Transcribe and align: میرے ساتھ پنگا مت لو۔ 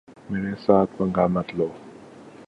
میرے 0.29 0.53
ساتھ 0.65 0.89
پنگا 0.97 1.25
مت 1.33 1.47
لو۔ 1.57 1.67